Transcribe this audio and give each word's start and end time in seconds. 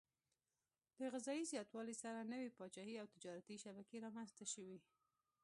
د 0.99 1.01
غذايي 1.13 1.43
زیاتوالي 1.51 1.95
سره 2.03 2.29
نوي 2.33 2.49
پاچاهي 2.57 2.95
او 3.01 3.07
تجارتي 3.15 3.55
شبکې 3.63 3.97
رامنځته 4.05 4.45
شوې. 4.53 4.77